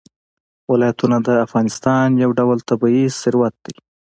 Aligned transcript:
ولایتونه 0.71 1.17
د 1.27 1.29
افغانستان 1.45 2.07
یو 2.23 2.31
ډول 2.39 2.57
طبعي 2.69 3.03
ثروت 3.19 3.53
دی. 3.65 3.75